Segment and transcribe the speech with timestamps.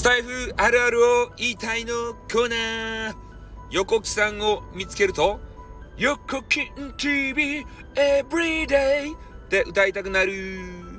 [0.00, 1.92] スタイフあるあるを言いたいの
[2.32, 3.14] コーナー。
[3.70, 5.38] 横木さんを見つけると、
[5.98, 9.18] 横金 TV Everyday っ
[9.50, 10.89] て歌いたくなる。